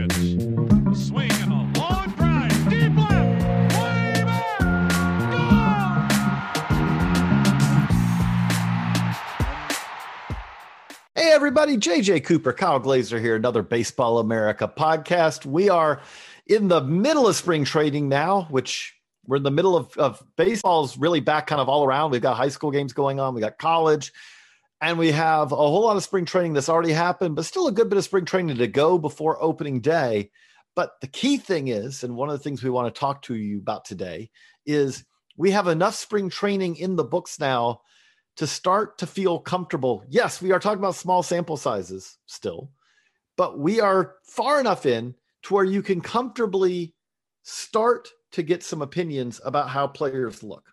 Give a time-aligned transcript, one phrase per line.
[0.00, 0.96] 2 2 pitch.
[0.96, 2.70] Swing and a long drive.
[2.70, 3.42] Deep left.
[3.76, 4.60] Way back.
[11.14, 15.44] Hey, everybody, JJ Cooper, Kyle Glazer here, another Baseball America podcast.
[15.44, 16.00] We are
[16.46, 18.94] in the middle of spring training now, which
[19.26, 22.10] we're in the middle of, of baseball's really back kind of all around.
[22.10, 24.12] We've got high school games going on, we got college,
[24.80, 27.72] and we have a whole lot of spring training that's already happened, but still a
[27.72, 30.30] good bit of spring training to go before opening day.
[30.74, 33.34] But the key thing is, and one of the things we want to talk to
[33.34, 34.30] you about today
[34.64, 35.04] is
[35.36, 37.82] we have enough spring training in the books now
[38.36, 40.04] to start to feel comfortable.
[40.08, 42.70] Yes, we are talking about small sample sizes still,
[43.36, 46.94] but we are far enough in to where you can comfortably
[47.42, 50.64] start to get some opinions about how players look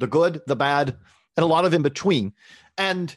[0.00, 0.96] the good, the bad,
[1.36, 2.32] and a lot of in between.
[2.76, 3.14] And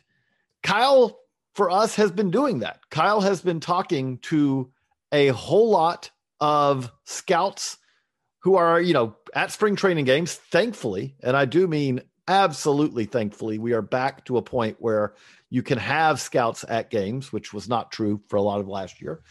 [0.63, 1.19] Kyle,
[1.55, 2.79] for us, has been doing that.
[2.89, 4.71] Kyle has been talking to
[5.11, 7.77] a whole lot of scouts
[8.39, 11.15] who are, you know, at spring training games, thankfully.
[11.23, 15.13] And I do mean absolutely thankfully, we are back to a point where
[15.49, 19.01] you can have scouts at games, which was not true for a lot of last
[19.01, 19.21] year.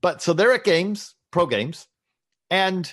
[0.00, 1.86] But so they're at games, pro games,
[2.50, 2.92] and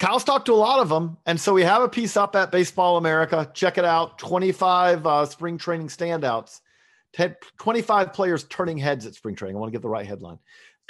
[0.00, 1.18] Kyle's talked to a lot of them.
[1.26, 3.50] And so we have a piece up at Baseball America.
[3.54, 6.60] Check it out 25 uh, spring training standouts,
[7.12, 9.56] 10, 25 players turning heads at spring training.
[9.56, 10.38] I want to get the right headline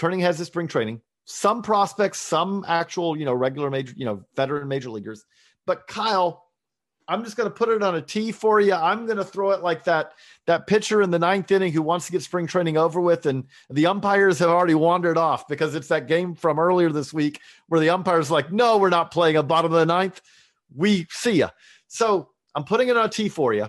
[0.00, 1.00] turning heads at spring training.
[1.26, 5.24] Some prospects, some actual, you know, regular major, you know, veteran major leaguers.
[5.66, 6.46] But Kyle,
[7.10, 8.72] I'm just going to put it on a tee for you.
[8.72, 10.12] I'm going to throw it like that
[10.46, 13.46] that pitcher in the ninth inning who wants to get spring training over with, and
[13.68, 17.80] the umpires have already wandered off because it's that game from earlier this week where
[17.80, 20.20] the umpires like, no, we're not playing a bottom of the ninth.
[20.74, 21.50] We see ya.
[21.88, 23.68] So I'm putting it on a tee for you.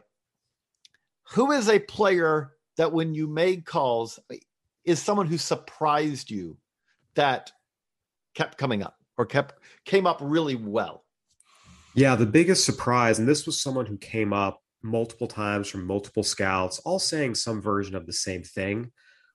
[1.31, 4.19] Who is a player that when you made calls
[4.85, 6.57] is someone who surprised you
[7.15, 7.51] that
[8.35, 11.05] kept coming up or kept came up really well?
[11.93, 16.23] Yeah, the biggest surprise, and this was someone who came up multiple times from multiple
[16.23, 18.91] scouts, all saying some version of the same thing,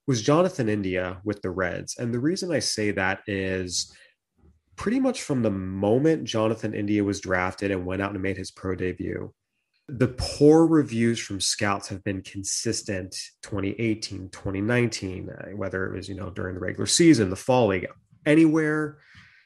[0.07, 1.97] was Jonathan India with the Reds.
[1.99, 3.95] And the reason I say that is
[4.77, 8.51] pretty much from the moment Jonathan India was drafted and went out and made his
[8.51, 9.33] pro debut,
[9.89, 16.15] the poor reviews from scouts have been consistent 2018, 2019, uh, whether it was, you
[16.15, 17.87] know, during the regular season, the fall league,
[18.25, 18.99] anywhere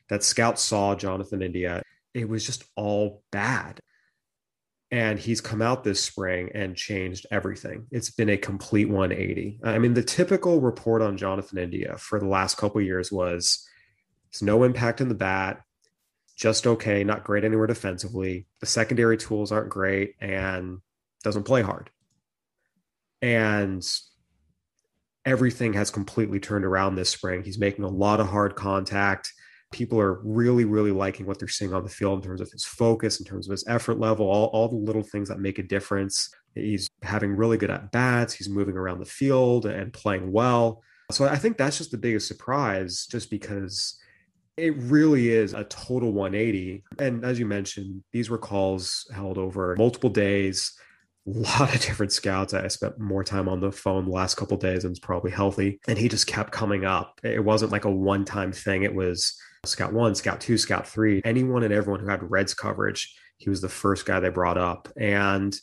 [0.09, 1.83] that scouts saw Jonathan India
[2.15, 3.81] it was just all bad.
[4.93, 7.87] And he's come out this spring and changed everything.
[7.93, 9.61] It's been a complete 180.
[9.63, 13.65] I mean, the typical report on Jonathan India for the last couple years was
[14.31, 15.63] it's no impact in the bat,
[16.37, 18.47] just okay, not great anywhere defensively.
[18.59, 20.79] The secondary tools aren't great and
[21.23, 21.91] doesn't play hard.
[23.23, 23.87] And
[25.25, 27.45] everything has completely turned around this spring.
[27.45, 29.33] He's making a lot of hard contact
[29.71, 32.65] people are really, really liking what they're seeing on the field in terms of his
[32.65, 35.63] focus, in terms of his effort level, all, all the little things that make a
[35.63, 36.31] difference.
[36.55, 38.35] He's having really good at bats.
[38.35, 40.83] He's moving around the field and playing well.
[41.13, 43.99] So I think that's just the biggest surprise, just because
[44.57, 46.85] it really is a total 180.
[46.99, 50.73] And as you mentioned, these were calls held over multiple days,
[51.27, 52.55] a lot of different scouts.
[52.55, 55.81] I spent more time on the phone the last couple days and it's probably healthy.
[55.87, 57.21] And he just kept coming up.
[57.23, 58.83] It wasn't like a one time thing.
[58.83, 61.21] It was scout one, scout two, scout three.
[61.25, 64.89] Anyone and everyone who had Reds coverage, he was the first guy they brought up.
[64.97, 65.55] And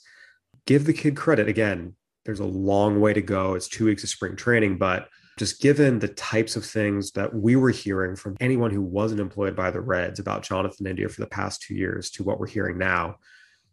[0.66, 1.96] give the kid credit again.
[2.26, 3.56] There's a long way to go.
[3.56, 5.08] It's two weeks of spring training, but
[5.38, 9.56] just given the types of things that we were hearing from anyone who wasn't employed
[9.56, 12.78] by the Reds about Jonathan India for the past two years to what we're hearing
[12.78, 13.18] now,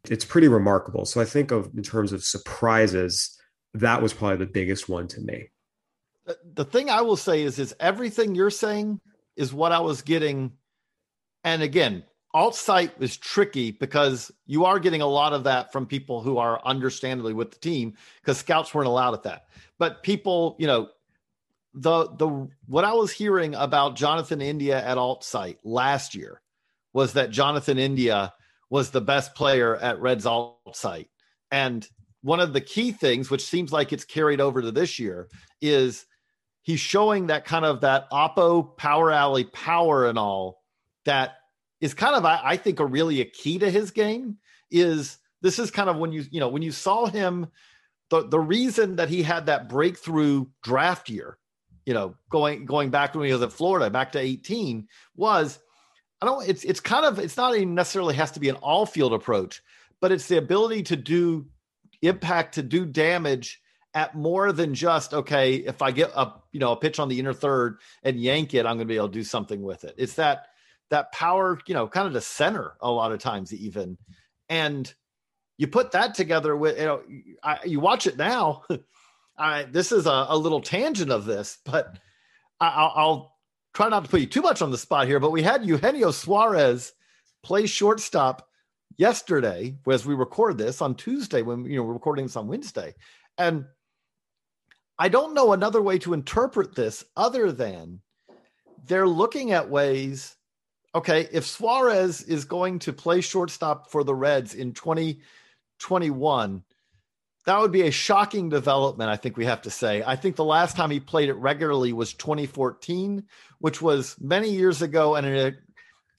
[0.09, 1.05] it's pretty remarkable.
[1.05, 3.39] So I think of in terms of surprises,
[3.73, 5.49] that was probably the biggest one to me.
[6.55, 9.01] The thing I will say is, is everything you're saying
[9.37, 10.53] is what I was getting.
[11.43, 15.87] And again, alt site was tricky because you are getting a lot of that from
[15.87, 19.45] people who are understandably with the team because scouts weren't allowed at that.
[19.79, 20.89] But people, you know,
[21.75, 26.41] the the what I was hearing about Jonathan India at alt site last year
[26.93, 28.33] was that Jonathan India
[28.71, 31.09] was the best player at Reds alt site.
[31.51, 31.87] And
[32.23, 35.29] one of the key things, which seems like it's carried over to this year,
[35.61, 36.07] is
[36.65, 40.63] he's showing that kind of that oppo power alley power and all
[41.05, 41.37] that
[41.81, 44.39] is kind of I, I think a really a key to his game
[44.71, 47.47] is this is kind of when you you know when you saw him
[48.11, 51.39] the the reason that he had that breakthrough draft year
[51.87, 55.61] you know going going back when he was at Florida back to 18 was
[56.21, 58.87] I don't it's it's kind of it's not even necessarily has to be an all
[58.87, 59.63] field approach
[60.01, 61.47] but it's the ability to do
[62.03, 63.61] impact to do damage
[63.95, 67.19] at more than just okay if I get a you know a pitch on the
[67.19, 69.95] inner third and yank it I'm going to be able to do something with it
[69.97, 70.49] it's that
[70.91, 73.99] that power, you know, kind of to center a lot of times even.
[74.49, 74.93] And
[75.57, 77.03] you put that together with, you know,
[77.43, 78.63] I, you watch it now.
[79.37, 81.99] I, this is a, a, little tangent of this, but
[82.61, 83.33] I, will
[83.73, 85.19] try not to put you too much on the spot here.
[85.19, 86.93] But we had Eugenio Suarez
[87.43, 88.49] play shortstop
[88.97, 92.95] yesterday as we record this on Tuesday when you know we're recording this on Wednesday,
[93.37, 93.65] and
[94.99, 98.01] I don't know another way to interpret this other than
[98.87, 100.37] they're looking at ways
[100.95, 106.63] okay, if Suarez is going to play shortstop for the Reds in 2021,
[107.47, 110.03] that would be a shocking development, I think we have to say.
[110.07, 113.25] I think the last time he played it regularly was 2014,
[113.59, 115.55] which was many years ago and a,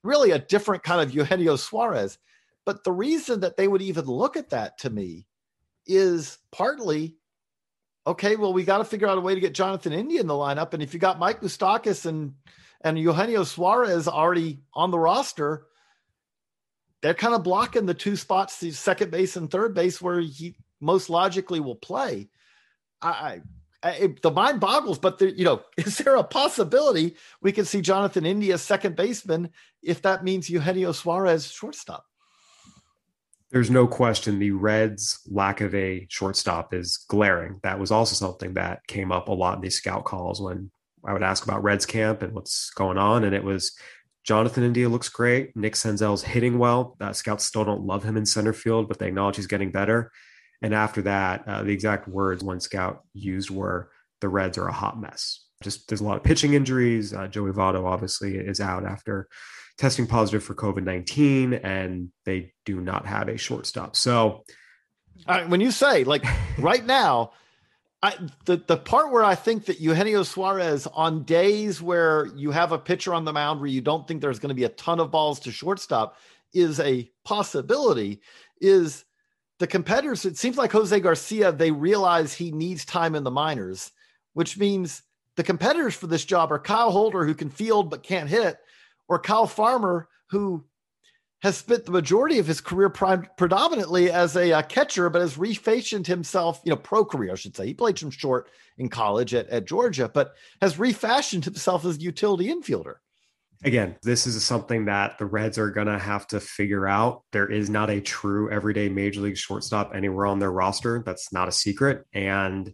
[0.03, 2.17] really a different kind of Eugenio Suarez.
[2.65, 5.25] But the reason that they would even look at that to me
[5.87, 7.15] is partly
[8.07, 10.33] okay, well, we got to figure out a way to get Jonathan India in the
[10.33, 10.73] lineup.
[10.73, 12.33] And if you got Mike Moustakas and
[12.81, 15.65] and Eugenio Suarez already on the roster,
[17.01, 20.55] they're kind of blocking the two spots, the second base and third base, where he
[20.79, 22.29] most logically will play.
[23.01, 23.41] I,
[23.83, 27.81] I the mind boggles, but there, you know, is there a possibility we could see
[27.81, 29.49] Jonathan India second baseman
[29.81, 32.05] if that means Eugenio Suarez shortstop?
[33.51, 37.59] There's no question the Reds' lack of a shortstop is glaring.
[37.63, 40.71] That was also something that came up a lot in these scout calls when
[41.05, 43.23] I would ask about Reds camp and what's going on.
[43.23, 43.77] And it was
[44.25, 45.55] Jonathan India looks great.
[45.55, 46.97] Nick Senzel's hitting well.
[46.99, 50.11] Uh, scouts still don't love him in center field, but they acknowledge he's getting better.
[50.61, 54.73] And after that, uh, the exact words one scout used were the Reds are a
[54.73, 55.45] hot mess.
[55.61, 57.13] Just there's a lot of pitching injuries.
[57.13, 59.27] Uh, Joey Votto obviously is out after
[59.77, 63.95] testing positive for COVID 19, and they do not have a shortstop.
[63.95, 64.43] So,
[65.47, 66.23] when you say like
[66.57, 67.31] right now,
[68.01, 72.71] I, the the part where I think that Eugenio Suarez on days where you have
[72.71, 74.99] a pitcher on the mound where you don't think there's going to be a ton
[74.99, 76.17] of balls to shortstop
[76.53, 78.21] is a possibility.
[78.61, 79.05] Is
[79.59, 80.25] the competitors?
[80.25, 83.91] It seems like Jose Garcia they realize he needs time in the minors,
[84.33, 85.01] which means
[85.35, 88.57] the competitors for this job are Kyle Holder who can field but can't hit,
[89.07, 90.65] or Kyle Farmer who
[91.41, 95.37] has spent the majority of his career prime, predominantly as a uh, catcher, but has
[95.37, 97.67] refashioned himself, you know, pro career, I should say.
[97.67, 102.01] He played some short in college at, at Georgia, but has refashioned himself as a
[102.01, 102.95] utility infielder.
[103.63, 107.23] Again, this is something that the Reds are going to have to figure out.
[107.31, 111.03] There is not a true everyday major league shortstop anywhere on their roster.
[111.05, 112.05] That's not a secret.
[112.13, 112.73] And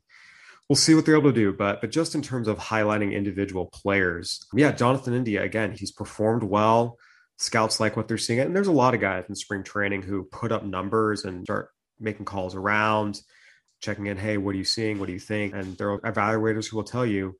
[0.71, 1.51] we'll see what they're able to do.
[1.51, 6.43] But but just in terms of highlighting individual players, yeah, Jonathan India, again, he's performed
[6.43, 6.97] well
[7.35, 8.39] scouts like what they're seeing.
[8.39, 11.71] And there's a lot of guys in spring training who put up numbers and start
[11.99, 13.19] making calls around,
[13.81, 14.97] checking in, hey, what are you seeing?
[14.97, 15.53] What do you think?
[15.53, 17.37] And there are evaluators who will tell you,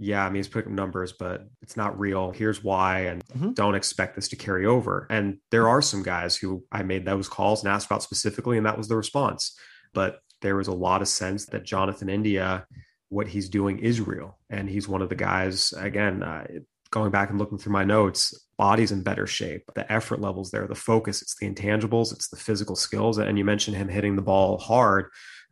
[0.00, 2.32] yeah, I mean, he's putting up numbers, but it's not real.
[2.32, 3.52] Here's why, and mm-hmm.
[3.52, 5.06] don't expect this to carry over.
[5.10, 8.66] And there are some guys who I made those calls and asked about specifically, and
[8.66, 9.56] that was the response.
[9.92, 12.66] But there was a lot of sense that Jonathan India,
[13.08, 14.38] what he's doing is real.
[14.50, 16.46] And he's one of the guys, again, uh,
[16.90, 19.62] going back and looking through my notes, body's in better shape.
[19.74, 23.16] The effort levels there, the focus, it's the intangibles, it's the physical skills.
[23.16, 25.06] And you mentioned him hitting the ball hard.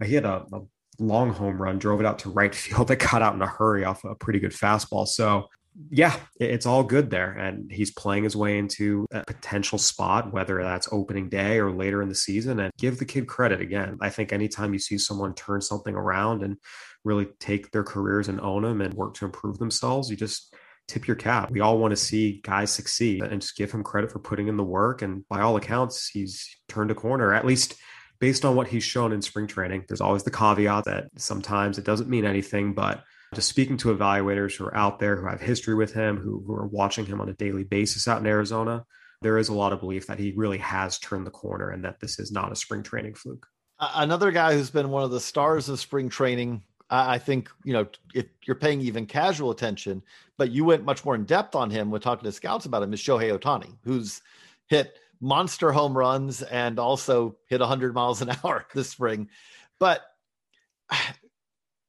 [0.04, 0.60] He had a, a
[0.98, 3.84] long home run, drove it out to right field that got out in a hurry
[3.84, 5.08] off a pretty good fastball.
[5.08, 5.48] So
[5.90, 7.32] yeah, it's all good there.
[7.32, 12.02] And he's playing his way into a potential spot, whether that's opening day or later
[12.02, 12.60] in the season.
[12.60, 13.98] And give the kid credit again.
[14.00, 16.56] I think anytime you see someone turn something around and
[17.04, 20.54] really take their careers and own them and work to improve themselves, you just
[20.88, 21.50] tip your cap.
[21.50, 24.56] We all want to see guys succeed and just give him credit for putting in
[24.56, 25.02] the work.
[25.02, 27.76] And by all accounts, he's turned a corner, at least
[28.20, 29.84] based on what he's shown in spring training.
[29.88, 33.02] There's always the caveat that sometimes it doesn't mean anything, but
[33.34, 36.54] just speaking to evaluators who are out there who have history with him, who, who
[36.54, 38.84] are watching him on a daily basis out in Arizona,
[39.22, 42.00] there is a lot of belief that he really has turned the corner and that
[42.00, 43.46] this is not a spring training fluke.
[43.78, 46.62] Another guy who's been one of the stars of spring training
[46.92, 50.02] I think, you know, if you're paying even casual attention,
[50.36, 52.92] but you went much more in depth on him when talking to scouts about him
[52.92, 54.20] is Shohei Ohtani, who's
[54.66, 59.30] hit monster home runs and also hit 100 miles an hour this spring.
[59.78, 60.02] But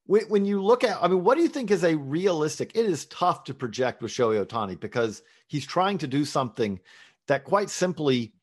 [0.06, 2.72] when you look at, I mean, what do you think is a realistic?
[2.74, 6.80] It is tough to project with Shohei Ohtani because he's trying to do something
[7.26, 8.34] that quite simply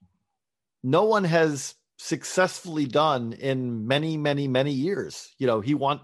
[0.84, 5.36] no one has successfully done in many, many, many years.
[5.38, 6.01] You know, he want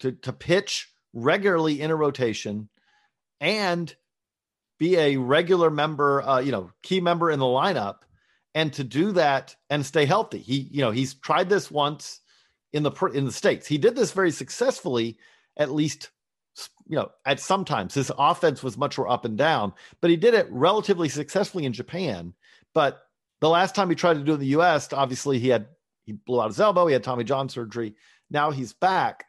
[0.00, 2.68] to, to pitch regularly in a rotation
[3.40, 3.94] and
[4.78, 8.00] be a regular member, uh, you know, key member in the lineup,
[8.54, 10.38] and to do that and stay healthy.
[10.38, 12.20] He, you know, he's tried this once
[12.72, 13.66] in the in the states.
[13.66, 15.18] He did this very successfully,
[15.56, 16.10] at least,
[16.86, 20.34] you know, at sometimes his offense was much more up and down, but he did
[20.34, 22.34] it relatively successfully in Japan.
[22.74, 23.02] But
[23.40, 25.66] the last time he tried to do it in the U.S., obviously he had
[26.04, 26.86] he blew out his elbow.
[26.86, 27.94] He had Tommy John surgery.
[28.30, 29.24] Now he's back.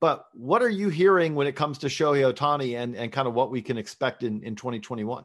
[0.00, 3.34] But what are you hearing when it comes to Shohei Ohtani and, and kind of
[3.34, 5.24] what we can expect in, in 2021?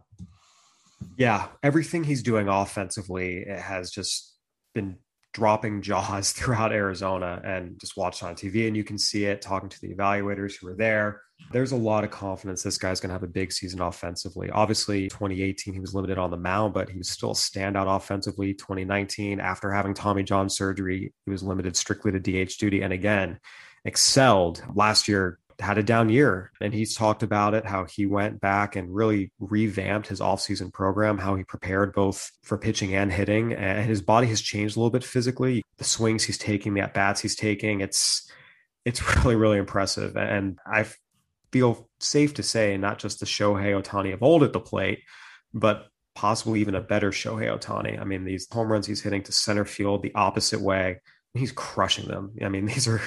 [1.17, 4.33] Yeah, everything he's doing offensively has just
[4.73, 4.97] been
[5.35, 8.67] dropping jaws throughout Arizona and just watched on TV.
[8.67, 11.21] And you can see it talking to the evaluators who are there.
[11.51, 14.49] There's a lot of confidence this guy's going to have a big season offensively.
[14.49, 18.53] Obviously, 2018, he was limited on the mound, but he was still standout offensively.
[18.53, 22.81] 2019, after having Tommy John surgery, he was limited strictly to DH duty.
[22.81, 23.39] And again,
[23.83, 28.41] excelled last year had a down year and he's talked about it how he went
[28.41, 33.53] back and really revamped his offseason program how he prepared both for pitching and hitting
[33.53, 35.63] and his body has changed a little bit physically.
[35.77, 38.29] The swings he's taking the at bats he's taking it's
[38.83, 40.17] it's really really impressive.
[40.17, 40.85] And i
[41.51, 44.99] feel safe to say not just the Shohei Ohtani of old at the plate
[45.53, 47.99] but possibly even a better Shohei Ohtani.
[47.99, 50.99] I mean these home runs he's hitting to center field the opposite way
[51.35, 52.31] he's crushing them.
[52.41, 53.01] I mean, these are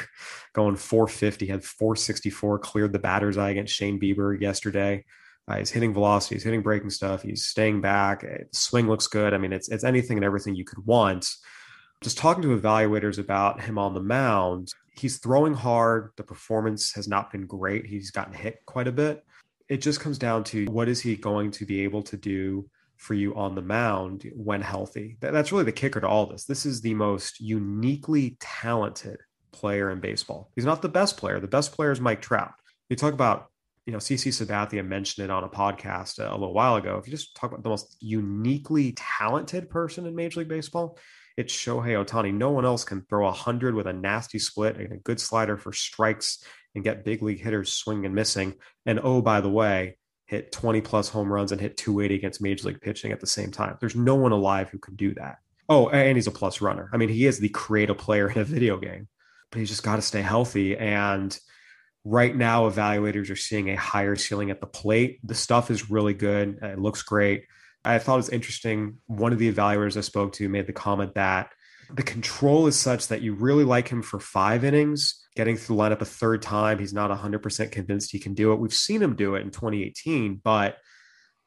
[0.53, 5.05] going 450, had 464, cleared the batter's eye against Shane Bieber yesterday.
[5.47, 8.25] Uh, he's hitting velocity, he's hitting breaking stuff, he's staying back.
[8.53, 9.33] Swing looks good.
[9.33, 11.27] I mean, it's it's anything and everything you could want.
[12.03, 16.11] Just talking to evaluators about him on the mound, he's throwing hard.
[16.17, 17.87] The performance has not been great.
[17.87, 19.25] He's gotten hit quite a bit.
[19.69, 23.15] It just comes down to what is he going to be able to do for
[23.15, 25.17] you on the mound when healthy.
[25.21, 26.45] That's really the kicker to all this.
[26.45, 29.21] This is the most uniquely talented
[29.53, 30.51] player in baseball.
[30.57, 31.41] He's not the best player.
[31.41, 32.53] The best player is Mike Trout.
[32.89, 33.47] You talk about,
[33.87, 36.99] you know, CC Sabathia mentioned it on a podcast a little while ago.
[36.99, 40.99] If you just talk about the most uniquely talented person in Major League Baseball,
[41.37, 42.35] it's Shohei Ohtani.
[42.35, 45.57] No one else can throw a hundred with a nasty split and a good slider
[45.57, 46.43] for strikes
[46.75, 48.55] and get big league hitters swinging and missing.
[48.87, 49.99] And oh, by the way,
[50.29, 53.51] hit 20 plus home runs and hit 280 against major league pitching at the same
[53.51, 53.77] time.
[53.81, 55.39] There's no one alive who can do that.
[55.71, 56.91] Oh, and he's a plus runner.
[56.93, 59.09] I mean, he is the creative player in a video game,
[59.51, 60.77] but he's just got to stay healthy.
[60.77, 61.37] And
[62.05, 65.19] right now, evaluators are seeing a higher ceiling at the plate.
[65.25, 66.59] The stuff is really good.
[66.63, 67.45] It looks great.
[67.85, 68.99] I thought it was interesting.
[69.07, 71.53] One of the evaluators I spoke to made the comment that
[71.91, 75.83] the control is such that you really like him for five innings getting through the
[75.83, 76.79] lineup a third time.
[76.79, 78.59] He's not 100% convinced he can do it.
[78.59, 80.79] We've seen him do it in 2018, but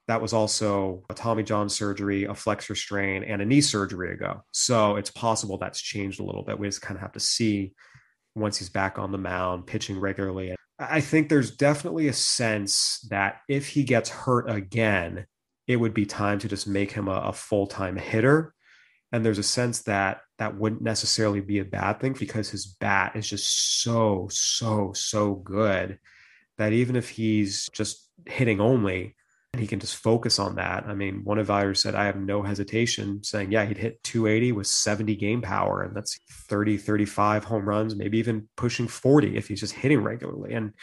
[0.07, 4.43] that was also a Tommy John surgery, a flexor strain, and a knee surgery ago.
[4.51, 6.57] So it's possible that's changed a little bit.
[6.57, 7.73] We just kind of have to see
[8.33, 10.55] once he's back on the mound, pitching regularly.
[10.79, 15.27] I think there's definitely a sense that if he gets hurt again,
[15.67, 18.53] it would be time to just make him a, a full time hitter
[19.11, 23.15] and there's a sense that that wouldn't necessarily be a bad thing because his bat
[23.15, 25.99] is just so, so, so good
[26.57, 29.15] that even if he's just hitting only,
[29.53, 30.85] and he can just focus on that.
[30.87, 34.67] I mean, one evaluator said, I have no hesitation saying, yeah, he'd hit 280 with
[34.67, 39.59] 70 game power, and that's 30, 35 home runs, maybe even pushing 40 if he's
[39.59, 40.53] just hitting regularly.
[40.53, 40.73] And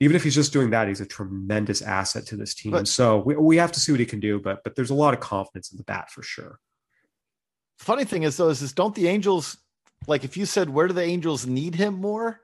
[0.00, 2.72] even if he's just doing that, he's a tremendous asset to this team.
[2.72, 4.94] But- so we, we have to see what he can do, but but there's a
[4.94, 6.58] lot of confidence in the bat for sure.
[7.78, 9.56] Funny thing is though, is, is don't the Angels
[10.06, 12.40] like if you said where do the Angels need him more?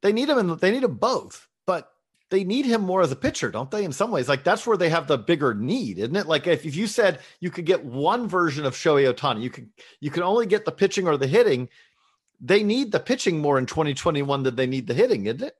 [0.00, 1.90] They need him and they need him both, but
[2.30, 3.84] they need him more as a pitcher, don't they?
[3.84, 6.26] In some ways, like that's where they have the bigger need, isn't it?
[6.26, 9.68] Like if, if you said you could get one version of Shohei Ohtani, you could
[10.00, 11.68] you can only get the pitching or the hitting.
[12.40, 15.54] They need the pitching more in 2021 than they need the hitting, isn't it?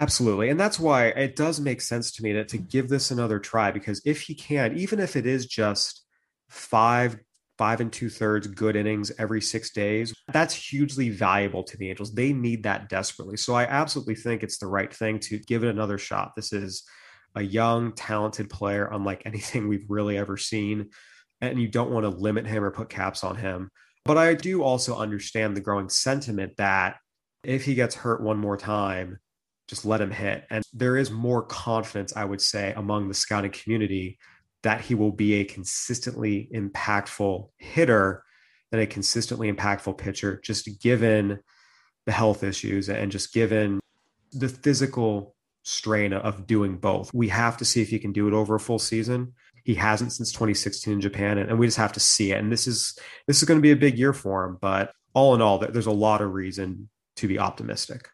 [0.00, 0.48] Absolutely.
[0.48, 3.70] And that's why it does make sense to me to, to give this another try
[3.70, 6.02] because if he can, even if it is just
[6.48, 7.18] five,
[7.58, 12.14] five and two thirds good innings every six days, that's hugely valuable to the Angels.
[12.14, 13.36] They need that desperately.
[13.36, 16.32] So I absolutely think it's the right thing to give it another shot.
[16.36, 16.84] This is
[17.34, 20.90] a young, talented player, unlike anything we've really ever seen.
[21.40, 23.70] And you don't want to limit him or put caps on him.
[24.04, 26.96] But I do also understand the growing sentiment that
[27.44, 29.18] if he gets hurt one more time,
[29.68, 30.44] just let him hit.
[30.50, 34.18] And there is more confidence, I would say, among the scouting community
[34.62, 38.24] that he will be a consistently impactful hitter
[38.70, 41.40] than a consistently impactful pitcher, just given
[42.06, 43.80] the health issues and just given
[44.32, 47.12] the physical strain of doing both.
[47.12, 49.34] We have to see if he can do it over a full season.
[49.64, 52.38] He hasn't since 2016 in Japan, and, we just have to see it.
[52.38, 54.56] And this is this is going to be a big year for him.
[54.60, 58.08] But all in all, there's a lot of reason to be optimistic.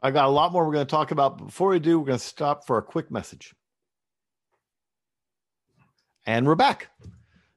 [0.00, 1.38] I got a lot more we're going to talk about.
[1.38, 3.52] Before we do, we're going to stop for a quick message.
[6.24, 6.88] And we're back.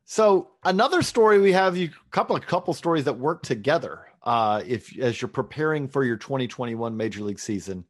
[0.05, 4.01] So another story we have you couple of couple stories that work together.
[4.23, 7.85] Uh, if as you're preparing for your 2021 Major League season,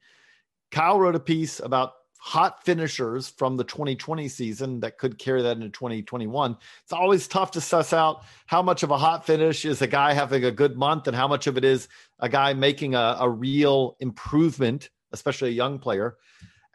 [0.72, 5.55] Kyle wrote a piece about hot finishers from the 2020 season that could carry that
[5.55, 6.58] into 2021.
[6.84, 10.12] It's always tough to suss out how much of a hot finish is a guy
[10.12, 11.88] having a good month and how much of it is
[12.20, 16.17] a guy making a, a real improvement, especially a young player.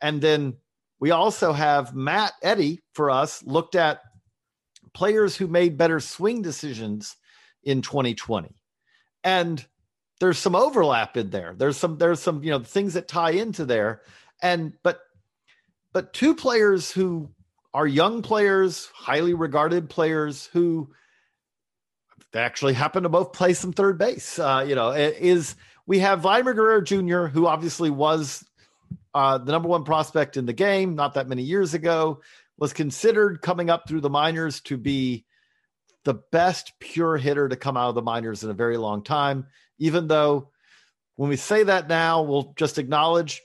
[0.01, 0.55] And then
[1.01, 4.03] we also have Matt Eddy for us looked at
[4.93, 7.17] players who made better swing decisions
[7.65, 8.55] in 2020.
[9.25, 9.65] And
[10.21, 11.55] there's some overlap in there.
[11.57, 14.03] There's some there's some you know things that tie into there.
[14.43, 15.01] And but
[15.93, 17.31] but two players who
[17.73, 20.93] are young players, highly regarded players who
[22.35, 24.39] actually happen to both play some third base.
[24.39, 28.45] Uh, you know, is we have Vladimir Guerrero Jr., who obviously was
[29.15, 32.21] uh, the number one prospect in the game not that many years ago,
[32.59, 35.25] was considered coming up through the minors to be
[36.05, 39.47] the best pure hitter to come out of the minors in a very long time.
[39.79, 40.51] Even though
[41.17, 43.43] when we say that now, we'll just acknowledge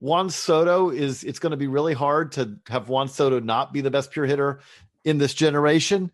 [0.00, 3.80] Juan Soto is it's going to be really hard to have Juan Soto not be
[3.80, 4.60] the best pure hitter
[5.04, 6.10] in this generation.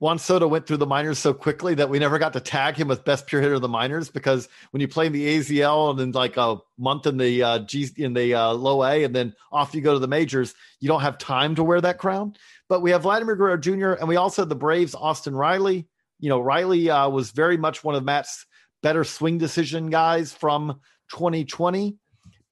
[0.00, 2.86] Juan Soto went through the minors so quickly that we never got to tag him
[2.86, 5.98] with best pure hitter of the minors because when you play in the AZL and
[5.98, 9.34] then like a month in the uh, G in the uh, low A and then
[9.50, 12.34] off you go to the majors, you don't have time to wear that crown.
[12.68, 13.94] But we have Vladimir Guerrero Jr.
[13.94, 15.88] and we also have the Braves Austin Riley.
[16.20, 18.46] You know, Riley uh, was very much one of Matt's
[18.84, 20.80] better swing decision guys from
[21.10, 21.96] 2020.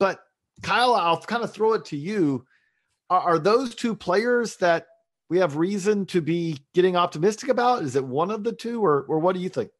[0.01, 0.19] But
[0.63, 2.45] Kyle, I'll kind of throw it to you.
[3.09, 4.87] Are, are those two players that
[5.29, 7.83] we have reason to be getting optimistic about?
[7.83, 9.71] Is it one of the two, or or what do you think?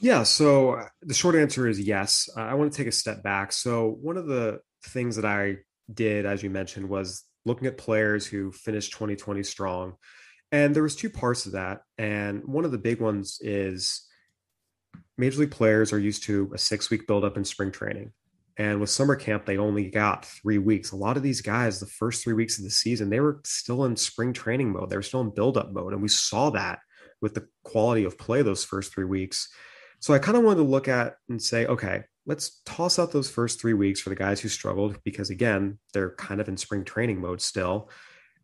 [0.00, 0.24] Yeah.
[0.24, 2.28] So uh, the short answer is yes.
[2.36, 3.52] Uh, I want to take a step back.
[3.52, 5.58] So one of the things that I
[5.92, 9.94] did, as you mentioned, was looking at players who finished 2020 strong,
[10.50, 11.82] and there was two parts of that.
[11.98, 14.06] And one of the big ones is
[15.16, 18.12] major league players are used to a six week buildup in spring training.
[18.56, 20.92] And with summer camp, they only got three weeks.
[20.92, 23.84] A lot of these guys, the first three weeks of the season, they were still
[23.84, 24.90] in spring training mode.
[24.90, 25.92] They were still in buildup mode.
[25.92, 26.78] And we saw that
[27.20, 29.48] with the quality of play those first three weeks.
[29.98, 33.30] So I kind of wanted to look at and say, okay, let's toss out those
[33.30, 36.84] first three weeks for the guys who struggled because, again, they're kind of in spring
[36.84, 37.90] training mode still.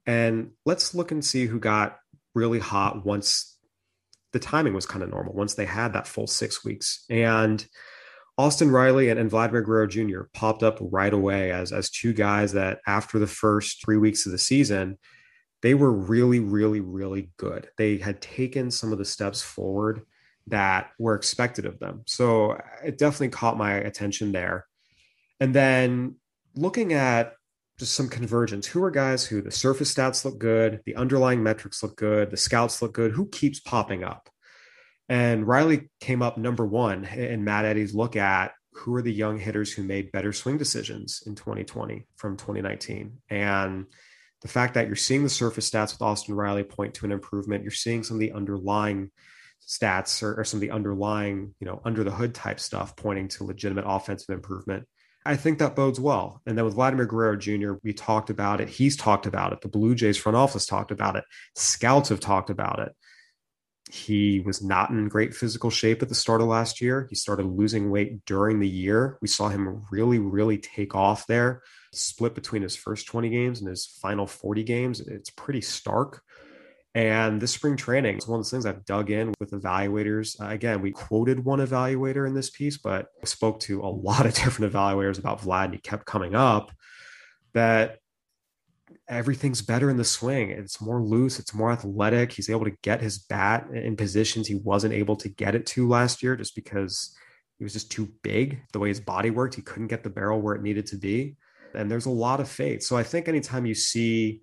[0.06, 1.98] And let's look and see who got
[2.34, 3.58] really hot once
[4.32, 7.04] the timing was kind of normal, once they had that full six weeks.
[7.10, 7.64] And
[8.40, 10.22] Austin Riley and, and, Vladimir Guerrero Jr.
[10.32, 14.32] popped up right away as, as two guys that after the first three weeks of
[14.32, 14.96] the season,
[15.60, 17.68] they were really, really, really good.
[17.76, 20.06] They had taken some of the steps forward
[20.46, 22.00] that were expected of them.
[22.06, 24.64] So uh, it definitely caught my attention there.
[25.38, 26.16] And then
[26.54, 27.34] looking at
[27.78, 31.82] just some convergence, who are guys who the surface stats look good, the underlying metrics
[31.82, 34.30] look good, the scouts look good, who keeps popping up?
[35.10, 39.40] And Riley came up number one in Matt Eddy's look at who are the young
[39.40, 43.18] hitters who made better swing decisions in 2020 from 2019.
[43.28, 43.86] And
[44.40, 47.64] the fact that you're seeing the surface stats with Austin Riley point to an improvement,
[47.64, 49.10] you're seeing some of the underlying
[49.68, 53.26] stats or, or some of the underlying, you know, under the hood type stuff pointing
[53.28, 54.86] to legitimate offensive improvement.
[55.26, 56.40] I think that bodes well.
[56.46, 58.68] And then with Vladimir Guerrero Jr., we talked about it.
[58.68, 59.60] He's talked about it.
[59.60, 61.24] The Blue Jays front office talked about it.
[61.56, 62.92] Scouts have talked about it.
[63.92, 67.06] He was not in great physical shape at the start of last year.
[67.08, 69.18] He started losing weight during the year.
[69.20, 73.68] We saw him really, really take off there, split between his first 20 games and
[73.68, 75.00] his final 40 games.
[75.00, 76.22] It's pretty stark.
[76.94, 80.40] And this spring training is one of those things I've dug in with evaluators.
[80.40, 84.26] Uh, again, we quoted one evaluator in this piece, but I spoke to a lot
[84.26, 86.72] of different evaluators about Vlad, and he kept coming up
[87.52, 87.99] that
[89.10, 90.50] everything's better in the swing.
[90.50, 92.32] It's more loose, it's more athletic.
[92.32, 95.88] He's able to get his bat in positions he wasn't able to get it to
[95.88, 97.14] last year just because
[97.58, 98.62] he was just too big.
[98.72, 101.36] The way his body worked, he couldn't get the barrel where it needed to be.
[101.74, 102.82] And there's a lot of faith.
[102.82, 104.40] So I think anytime you see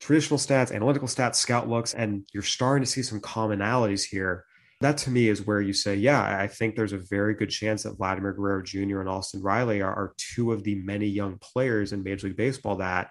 [0.00, 4.44] traditional stats, analytical stats, scout looks, and you're starting to see some commonalities here.
[4.80, 7.82] That to me is where you say, yeah, I think there's a very good chance
[7.82, 9.00] that Vladimir Guerrero Jr.
[9.00, 12.76] and Austin Riley are, are two of the many young players in Major League Baseball
[12.76, 13.10] that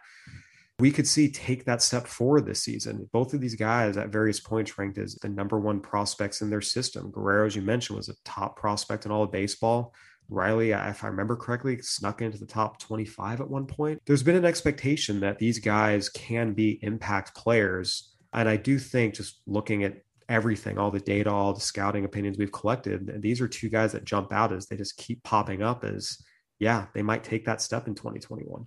[0.80, 3.10] we could see take that step forward this season.
[3.12, 6.62] Both of these guys at various points ranked as the number one prospects in their
[6.62, 7.12] system.
[7.12, 9.94] Guerrero, as you mentioned, was a top prospect in all of baseball.
[10.30, 14.02] Riley, if I remember correctly, snuck into the top 25 at one point.
[14.06, 18.16] There's been an expectation that these guys can be impact players.
[18.32, 22.38] And I do think just looking at everything, all the data, all the scouting opinions
[22.38, 25.84] we've collected, these are two guys that jump out as they just keep popping up
[25.84, 26.24] as,
[26.60, 28.66] yeah, they might take that step in 2021.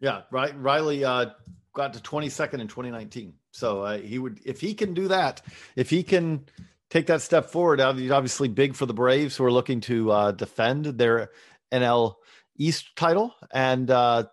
[0.00, 0.58] Yeah, right.
[0.58, 1.26] Riley uh,
[1.74, 3.34] got to 22nd in 2019.
[3.52, 5.42] So uh, he would, if he can do that,
[5.76, 6.46] if he can
[6.90, 7.80] take that step forward.
[7.80, 11.30] Obviously, big for the Braves who are looking to uh, defend their
[11.72, 12.16] NL
[12.58, 13.34] East title.
[13.52, 14.24] And uh,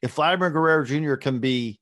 [0.00, 1.16] if Vladimir Guerrero Jr.
[1.16, 1.80] can be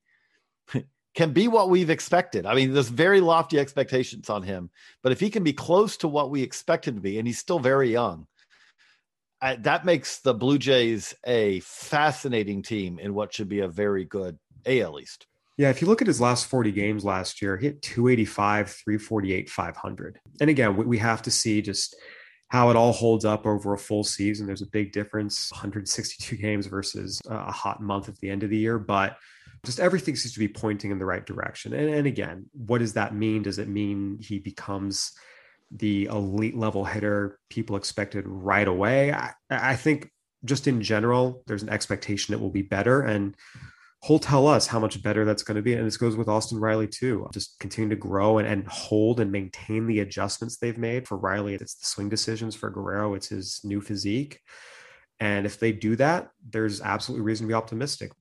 [1.15, 2.47] can be what we've expected.
[2.47, 4.71] I mean, there's very lofty expectations on him,
[5.03, 7.39] but if he can be close to what we expect him to be, and he's
[7.39, 8.27] still very young,
[9.45, 14.07] I, that makes the Blue Jays a fascinating team in what should be a very
[14.07, 15.27] good AL East.
[15.59, 19.51] Yeah, if you look at his last 40 games last year, he hit 285, 348,
[19.51, 20.19] 500.
[20.41, 21.95] And again, we have to see just
[22.49, 24.47] how it all holds up over a full season.
[24.47, 28.57] There's a big difference 162 games versus a hot month at the end of the
[28.57, 29.19] year, but
[29.67, 31.75] just everything seems to be pointing in the right direction.
[31.75, 33.43] And, and again, what does that mean?
[33.43, 35.13] Does it mean he becomes
[35.71, 39.13] the elite level hitter people expected right away?
[39.13, 40.11] I, I think
[40.45, 43.03] just in general, there's an expectation it will be better.
[43.03, 43.37] And
[44.05, 45.75] he'll tell us how much better that's going to be.
[45.75, 47.27] And this goes with Austin Riley too.
[47.33, 51.09] Just continue to grow and, and hold and maintain the adjustments they've made.
[51.09, 52.55] For Riley, it's the swing decisions.
[52.55, 54.41] For Guerrero, it's his new physique.
[55.21, 58.13] And if they do that, there's absolutely reason to be optimistic.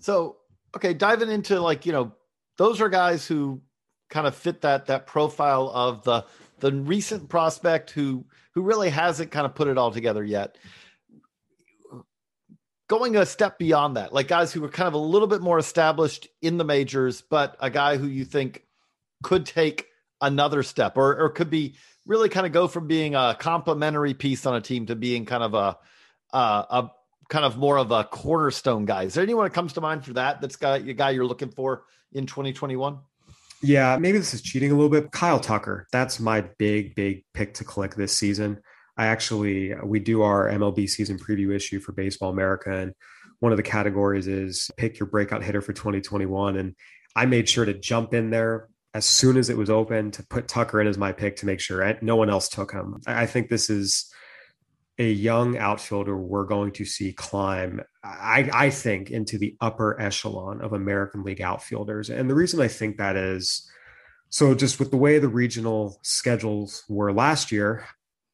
[0.00, 0.36] So,
[0.76, 2.12] okay, diving into like, you know,
[2.58, 3.62] those are guys who
[4.10, 6.24] kind of fit that that profile of the
[6.60, 10.56] the recent prospect who who really hasn't kind of put it all together yet
[12.88, 15.58] going a step beyond that, like guys who were kind of a little bit more
[15.58, 18.62] established in the majors, but a guy who you think
[19.22, 19.86] could take
[20.20, 24.44] another step or, or could be really kind of go from being a complementary piece
[24.46, 25.78] on a team to being kind of a,
[26.32, 26.90] uh, a
[27.28, 29.04] kind of more of a cornerstone guy.
[29.04, 30.40] Is there anyone that comes to mind for that?
[30.40, 32.98] That's got a guy you're looking for in 2021?
[33.62, 35.10] Yeah, maybe this is cheating a little bit.
[35.10, 38.60] Kyle Tucker, that's my big, big pick to click this season.
[38.96, 42.94] I actually we do our MLB season preview issue for Baseball America, and
[43.40, 46.56] one of the categories is pick your breakout hitter for 2021.
[46.56, 46.74] And
[47.16, 50.46] I made sure to jump in there as soon as it was open to put
[50.46, 53.00] Tucker in as my pick to make sure no one else took him.
[53.06, 54.12] I think this is
[54.98, 60.60] a young outfielder we're going to see climb, I, I think, into the upper echelon
[60.60, 62.10] of American League outfielders.
[62.10, 63.68] And the reason I think that is
[64.28, 67.86] so just with the way the regional schedules were last year,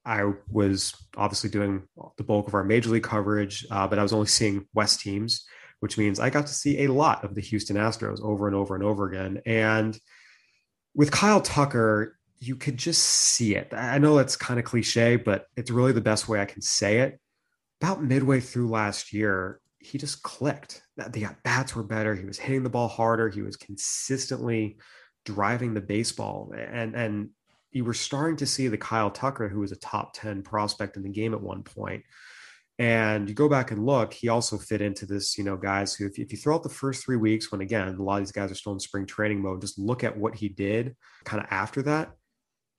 [0.05, 1.83] I was obviously doing
[2.17, 5.47] the bulk of our major league coverage, uh, but I was only seeing West teams,
[5.81, 8.75] which means I got to see a lot of the Houston Astros over and over
[8.75, 9.43] and over again.
[9.45, 9.99] And
[10.95, 13.73] with Kyle Tucker, you could just see it.
[13.73, 17.01] I know that's kind of cliche, but it's really the best way I can say
[17.01, 17.21] it.
[17.83, 20.83] About midway through last year, he just clicked.
[20.97, 22.15] The at bats were better.
[22.15, 23.29] He was hitting the ball harder.
[23.29, 24.79] He was consistently
[25.25, 27.31] driving the baseball, and and
[27.73, 31.03] you were starting to see the Kyle Tucker, who was a top 10 prospect in
[31.03, 32.03] the game at one point.
[32.81, 36.07] And you go back and look, he also fit into this, you know, guys who,
[36.07, 38.21] if you, if you throw out the first three weeks, when again, a lot of
[38.21, 41.43] these guys are still in spring training mode, just look at what he did kind
[41.43, 42.13] of after that.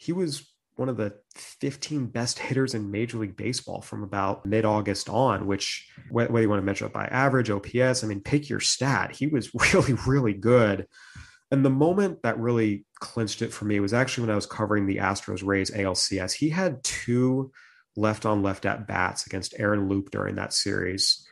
[0.02, 4.66] He was one of the 15 best hitters in Major League Baseball from about mid
[4.66, 8.50] August on, which, whether you want to measure it by average, OPS, I mean, pick
[8.50, 9.16] your stat.
[9.16, 10.88] He was really, really good.
[11.52, 14.88] And the moment that really clinched it for me was actually when I was covering
[14.88, 16.34] the Astros Rays ALCS.
[16.34, 17.52] He had two
[17.96, 21.28] left on left at bats against Aaron Loup during that series,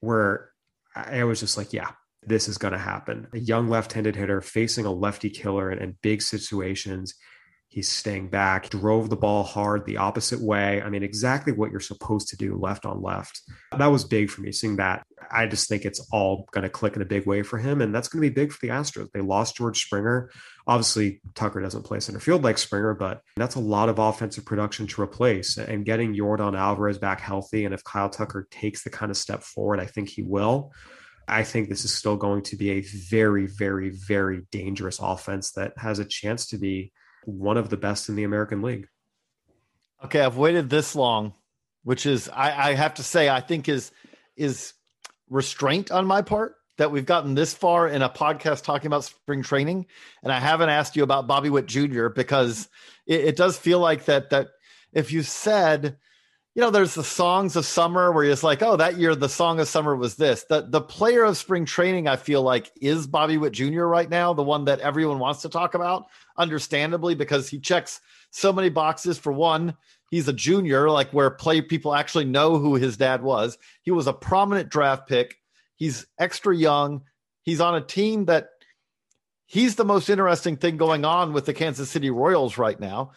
[0.00, 0.50] where
[0.94, 1.92] I was just like, yeah,
[2.24, 3.28] this is going to happen.
[3.32, 7.14] A young left handed hitter facing a lefty killer in, in big situations.
[7.72, 10.82] He's staying back, drove the ball hard the opposite way.
[10.82, 13.40] I mean, exactly what you're supposed to do left on left.
[13.74, 15.06] That was big for me seeing that.
[15.30, 17.80] I just think it's all going to click in a big way for him.
[17.80, 19.10] And that's going to be big for the Astros.
[19.12, 20.30] They lost George Springer.
[20.66, 24.86] Obviously, Tucker doesn't play center field like Springer, but that's a lot of offensive production
[24.88, 25.56] to replace.
[25.56, 27.64] And getting Yordan Alvarez back healthy.
[27.64, 30.72] And if Kyle Tucker takes the kind of step forward, I think he will.
[31.26, 35.72] I think this is still going to be a very, very, very dangerous offense that
[35.78, 36.92] has a chance to be
[37.24, 38.88] one of the best in the American League.
[40.04, 41.34] Okay, I've waited this long,
[41.84, 43.92] which is I, I have to say I think is
[44.36, 44.74] is
[45.28, 49.42] restraint on my part that we've gotten this far in a podcast talking about spring
[49.42, 49.86] training,
[50.22, 52.08] and I haven't asked you about Bobby Witt Jr.
[52.08, 52.68] because
[53.06, 54.48] it, it does feel like that that
[54.92, 55.98] if you said
[56.54, 59.58] you know, there's the songs of summer where it's like, oh, that year the song
[59.58, 60.44] of summer was this.
[60.44, 63.84] The the player of spring training, I feel like, is Bobby Witt Jr.
[63.84, 68.52] right now, the one that everyone wants to talk about, understandably, because he checks so
[68.52, 69.16] many boxes.
[69.16, 69.74] For one,
[70.10, 73.56] he's a junior, like where play people actually know who his dad was.
[73.80, 75.36] He was a prominent draft pick.
[75.76, 77.02] He's extra young.
[77.44, 78.48] He's on a team that
[79.46, 83.12] he's the most interesting thing going on with the Kansas City Royals right now.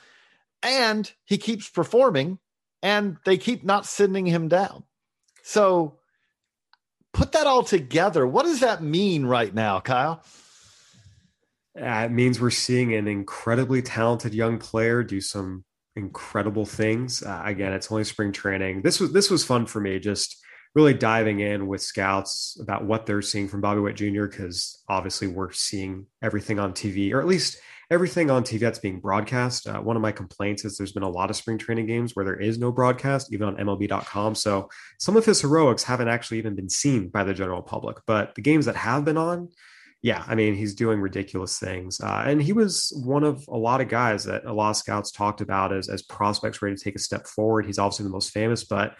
[0.63, 2.39] And he keeps performing
[2.85, 4.83] and they keep not sending him down.
[5.41, 5.97] So
[7.13, 8.27] put that all together.
[8.27, 10.23] What does that mean right now, Kyle?
[11.75, 17.23] Uh, it means we're seeing an incredibly talented young player do some incredible things.
[17.23, 18.83] Uh, again, it's only spring training.
[18.83, 19.97] This was this was fun for me.
[19.97, 20.37] Just
[20.75, 24.27] really diving in with scouts about what they're seeing from Bobby Witt Jr.
[24.27, 27.57] Because obviously we're seeing everything on TV, or at least
[27.91, 29.67] everything on TV that's being broadcast.
[29.67, 32.25] Uh, one of my complaints is there's been a lot of spring training games where
[32.25, 34.35] there is no broadcast, even on MLB.com.
[34.35, 34.69] So
[34.99, 37.97] some of his heroics haven't actually even been seen by the general public.
[38.05, 39.49] But the games that have been on,
[40.01, 41.99] yeah, I mean, he's doing ridiculous things.
[41.99, 45.11] Uh, and he was one of a lot of guys that a lot of scouts
[45.11, 47.65] talked about as, as prospects ready to take a step forward.
[47.65, 48.95] He's obviously the most famous, but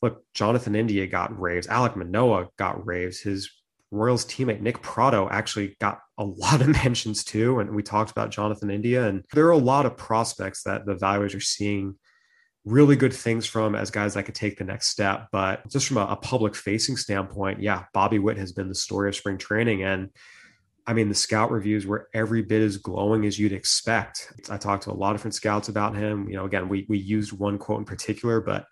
[0.00, 1.66] look, Jonathan India got raves.
[1.66, 3.20] Alek Manoah got raves.
[3.20, 3.50] His
[3.90, 7.60] Royals teammate Nick Pratto actually got a lot of mentions too.
[7.60, 10.94] And we talked about Jonathan India, and there are a lot of prospects that the
[10.94, 11.94] evaluators are seeing
[12.64, 15.28] really good things from as guys that could take the next step.
[15.32, 19.08] But just from a, a public facing standpoint, yeah, Bobby Witt has been the story
[19.08, 19.82] of spring training.
[19.82, 20.10] And
[20.86, 24.32] I mean, the scout reviews were every bit as glowing as you'd expect.
[24.50, 26.28] I talked to a lot of different scouts about him.
[26.28, 28.66] You know, again, we we used one quote in particular, but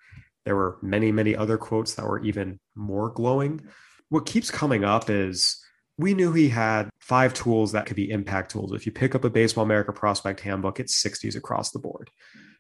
[0.45, 3.67] there were many, many other quotes that were even more glowing
[4.09, 5.63] what keeps coming up is
[5.99, 8.73] we knew he had five tools that could be impact tools.
[8.73, 12.11] If you pick up a Baseball America prospect handbook, it's 60s across the board.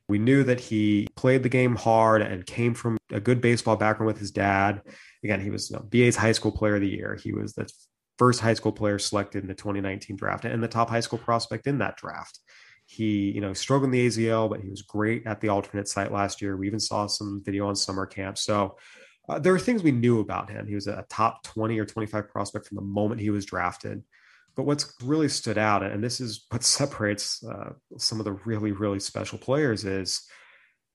[0.08, 4.06] We knew that he played the game hard and came from a good baseball background
[4.06, 4.82] with his dad.
[5.24, 7.18] Again, he was you know, BA's high school player of the year.
[7.20, 7.70] He was the
[8.16, 11.66] first high school player selected in the 2019 draft and the top high school prospect
[11.66, 12.38] in that draft.
[12.86, 16.12] He, you know, struggled in the AZL, but he was great at the alternate site
[16.12, 16.56] last year.
[16.56, 18.38] We even saw some video on summer camp.
[18.38, 18.76] So
[19.28, 20.66] uh, there are things we knew about him.
[20.66, 24.02] He was a top 20 or 25 prospect from the moment he was drafted.
[24.54, 28.72] But what's really stood out, and this is what separates uh, some of the really,
[28.72, 30.22] really special players, is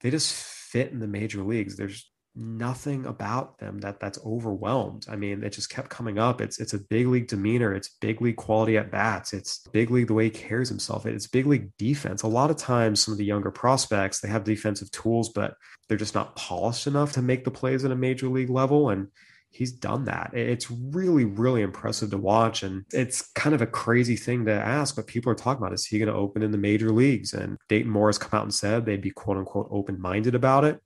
[0.02, 1.78] they just fit in the major leagues.
[1.78, 5.06] There's nothing about them that that's overwhelmed.
[5.10, 6.42] I mean, it just kept coming up.
[6.42, 7.74] It's it's a big league demeanor.
[7.74, 9.34] It's big league quality at bats.
[9.34, 11.06] It's big league the way he carries himself.
[11.06, 12.24] It's big league defense.
[12.24, 15.56] A lot of times, some of the younger prospects they have defensive tools, but
[15.88, 18.90] they're just not polished enough to make the plays at a major league level.
[18.90, 19.08] And
[19.50, 20.32] he's done that.
[20.34, 22.64] It's really, really impressive to watch.
[22.64, 25.86] And it's kind of a crazy thing to ask, but people are talking about is
[25.86, 27.34] he going to open in the major leagues?
[27.34, 30.64] And Dayton Moore has come out and said they'd be quote unquote open minded about
[30.64, 30.82] it.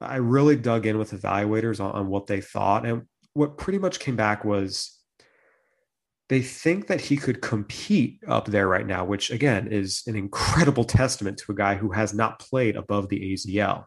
[0.00, 2.86] I really dug in with evaluators on, on what they thought.
[2.86, 3.02] And
[3.32, 4.98] what pretty much came back was
[6.28, 10.84] they think that he could compete up there right now, which again is an incredible
[10.84, 13.84] testament to a guy who has not played above the AZL.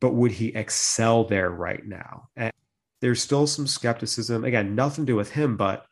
[0.00, 2.28] But would he excel there right now?
[2.36, 2.52] And
[3.00, 4.44] there's still some skepticism.
[4.44, 5.86] Again, nothing to do with him, but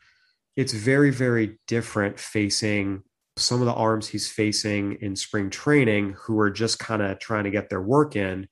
[0.56, 3.02] it's very, very different facing
[3.36, 7.44] some of the arms he's facing in spring training who are just kind of trying
[7.44, 8.48] to get their work in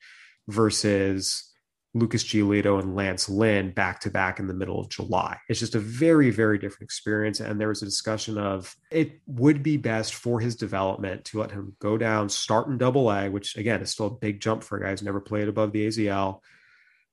[0.48, 1.52] versus
[1.96, 5.38] Lucas Giolito and Lance Lynn back to back in the middle of July.
[5.48, 7.40] It's just a very, very different experience.
[7.40, 11.50] And there was a discussion of it would be best for his development to let
[11.50, 14.76] him go down, start in double A, which again is still a big jump for
[14.76, 16.40] a guy who's never played above the AZL,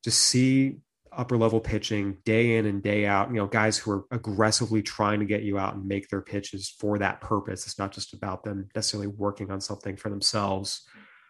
[0.03, 0.79] to see
[1.15, 5.19] upper level pitching day in and day out, you know, guys who are aggressively trying
[5.19, 7.65] to get you out and make their pitches for that purpose.
[7.65, 10.81] It's not just about them necessarily working on something for themselves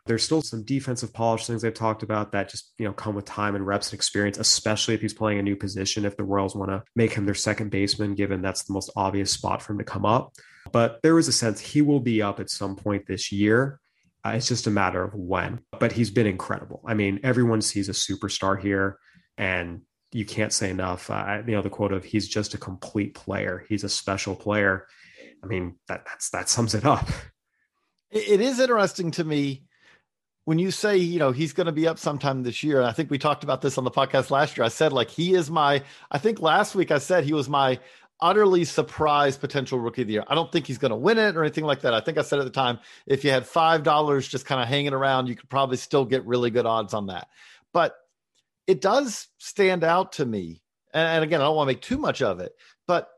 [0.06, 3.26] There's still some defensive polish things they've talked about that just, you know, come with
[3.26, 6.04] time and reps and experience, especially if he's playing a new position.
[6.04, 9.32] If the Royals want to make him their second baseman, given that's the most obvious
[9.32, 10.34] spot for him to come up.
[10.72, 13.80] But there was a sense he will be up at some point this year.
[14.26, 15.60] Uh, it's just a matter of when.
[15.80, 16.82] But he's been incredible.
[16.86, 18.98] I mean, everyone sees a superstar here,
[19.38, 21.10] and you can't say enough.
[21.10, 23.66] Uh, you know, the quote of "He's just a complete player.
[23.68, 24.88] He's a special player."
[25.44, 27.08] I mean, that that's that sums it up.
[28.12, 29.64] It is interesting to me
[30.46, 32.80] when you say, you know, he's going to be up sometime this year.
[32.80, 34.66] and I think we talked about this on the podcast last year.
[34.66, 37.80] I said, like, he is my, I think last week I said he was my
[38.20, 40.24] utterly surprised potential rookie of the year.
[40.28, 41.94] I don't think he's going to win it or anything like that.
[41.94, 44.94] I think I said at the time, if you had $5 just kind of hanging
[44.94, 47.28] around, you could probably still get really good odds on that.
[47.72, 47.96] But
[48.68, 50.62] it does stand out to me.
[50.94, 52.54] And, again, I don't want to make too much of it,
[52.86, 53.10] but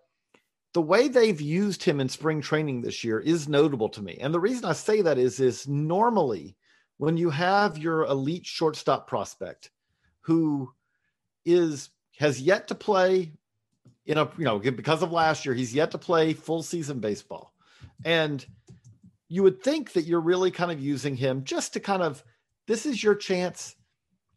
[0.74, 4.18] the way they've used him in spring training this year is notable to me.
[4.22, 6.56] And the reason I say that is, is normally
[6.98, 9.70] when you have your elite shortstop prospect
[10.22, 10.72] who
[11.46, 13.32] is has yet to play
[14.06, 17.54] in a you know because of last year he's yet to play full season baseball.
[18.04, 18.46] And
[19.28, 22.24] you would think that you're really kind of using him just to kind of
[22.68, 23.76] this is your chance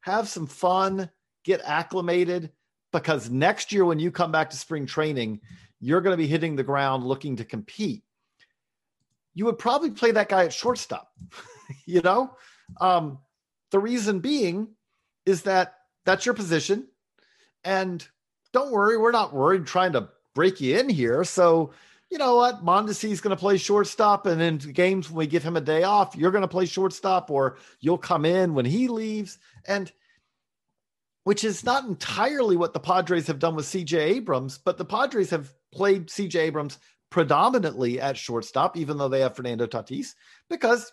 [0.01, 1.11] have some fun
[1.45, 2.51] get acclimated
[2.93, 5.41] because next year when you come back to spring training
[5.81, 8.03] you're going to be hitting the ground looking to compete.
[9.35, 11.13] You would probably play that guy at shortstop
[11.87, 12.37] you know
[12.81, 13.19] um,
[13.71, 14.69] the reason being
[15.27, 16.87] is that that's your position
[17.65, 18.07] and
[18.53, 21.25] don't worry, we're not worried trying to break you in here.
[21.25, 21.73] So,
[22.11, 22.65] you know what?
[22.65, 25.83] Mondesi is going to play shortstop, and in games when we give him a day
[25.83, 29.39] off, you're going to play shortstop, or you'll come in when he leaves.
[29.67, 29.93] And
[31.25, 35.29] which is not entirely what the Padres have done with CJ Abrams, but the Padres
[35.29, 36.79] have played CJ Abrams
[37.11, 40.15] predominantly at shortstop, even though they have Fernando Tatis,
[40.49, 40.91] because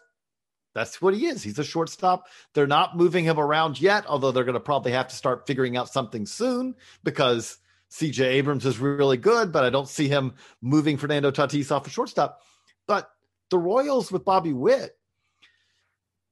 [0.76, 1.42] that's what he is.
[1.42, 2.28] He's a shortstop.
[2.54, 5.78] They're not moving him around yet, although they're going to probably have to start figuring
[5.78, 7.58] out something soon because
[7.92, 11.86] CJ Abrams is really good, but I don't see him moving Fernando Tatis off a
[11.86, 12.42] of shortstop.
[12.88, 13.10] But
[13.50, 14.98] the Royals with Bobby Witt,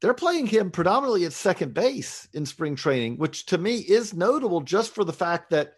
[0.01, 4.59] they're playing him predominantly at second base in spring training, which to me is notable
[4.59, 5.75] just for the fact that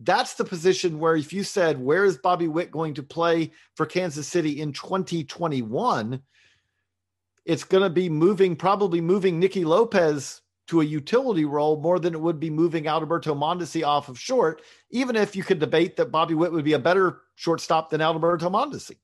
[0.00, 3.86] that's the position where if you said, where is Bobby Witt going to play for
[3.86, 6.22] Kansas City in 2021?
[7.44, 12.14] It's going to be moving, probably moving Nicky Lopez to a utility role more than
[12.14, 16.12] it would be moving Alberto Mondesi off of short, even if you could debate that
[16.12, 18.96] Bobby Witt would be a better shortstop than Alberto Mondesi.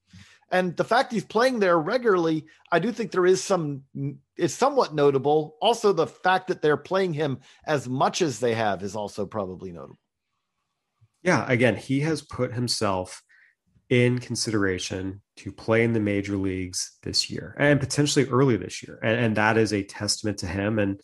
[0.51, 3.83] And the fact he's playing there regularly, I do think there is some,
[4.37, 5.57] it's somewhat notable.
[5.61, 9.73] Also, the fact that they're playing him as much as they have is also probably
[9.73, 9.99] notable.
[11.23, 13.23] Yeah, again, he has put himself
[13.88, 18.99] in consideration to play in the major leagues this year and potentially early this year.
[19.03, 20.79] And, and that is a testament to him.
[20.79, 21.01] And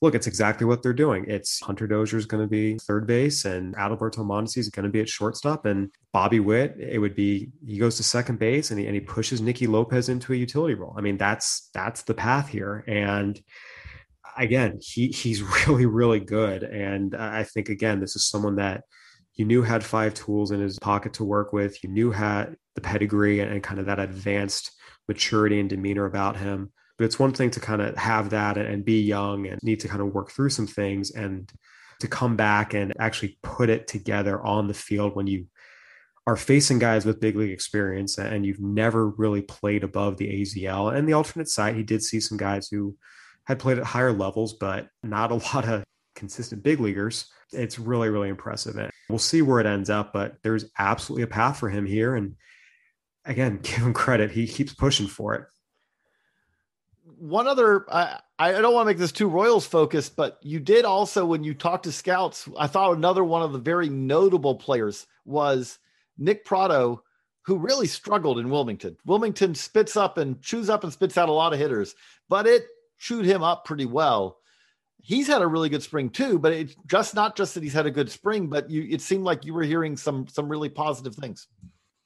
[0.00, 1.24] look, it's exactly what they're doing.
[1.28, 4.90] It's Hunter Dozier is going to be third base and Adalberto Mondesi is going to
[4.90, 8.78] be at shortstop and Bobby Witt, it would be, he goes to second base and
[8.78, 10.94] he, and he pushes Nicky Lopez into a utility role.
[10.96, 12.84] I mean, that's, that's the path here.
[12.86, 13.40] And
[14.36, 16.62] again, he, he's really, really good.
[16.62, 18.84] And I think, again, this is someone that,
[19.34, 21.82] you knew had five tools in his pocket to work with.
[21.82, 24.72] You knew had the pedigree and, and kind of that advanced
[25.08, 26.72] maturity and demeanor about him.
[26.96, 29.80] But it's one thing to kind of have that and, and be young and need
[29.80, 31.50] to kind of work through some things and
[32.00, 35.46] to come back and actually put it together on the field when you
[36.26, 40.94] are facing guys with big league experience and you've never really played above the AZL.
[40.94, 42.96] And the alternate side, he did see some guys who
[43.44, 47.26] had played at higher levels, but not a lot of consistent big leaguers.
[47.52, 48.76] It's really, really impressive.
[48.76, 52.14] And we'll see where it ends up, but there's absolutely a path for him here.
[52.14, 52.36] And
[53.24, 54.30] again, give him credit.
[54.30, 55.44] He keeps pushing for it.
[57.18, 60.84] One other, I, I don't want to make this too Royals focused, but you did
[60.84, 65.06] also, when you talked to scouts, I thought another one of the very notable players
[65.24, 65.78] was
[66.18, 67.02] Nick Pratto,
[67.42, 68.96] who really struggled in Wilmington.
[69.06, 71.94] Wilmington spits up and chews up and spits out a lot of hitters,
[72.28, 72.64] but it
[72.98, 74.38] chewed him up pretty well
[75.04, 77.86] he's had a really good spring too, but it's just not just that he's had
[77.86, 81.14] a good spring, but you it seemed like you were hearing some some really positive
[81.14, 81.46] things.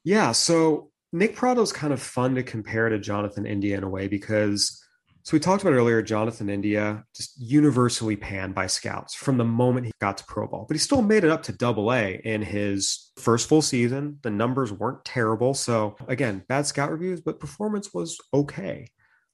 [0.03, 4.07] Yeah, so Nick Pratto's kind of fun to compare to Jonathan India in a way
[4.07, 4.83] because
[5.23, 9.85] so we talked about earlier Jonathan India just universally panned by scouts from the moment
[9.85, 12.41] he got to pro ball, but he still made it up to double A in
[12.41, 14.19] his first full season.
[14.23, 15.53] The numbers weren't terrible.
[15.53, 18.87] So again, bad scout reviews, but performance was okay.